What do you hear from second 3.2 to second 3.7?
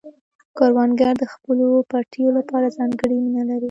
مینه لري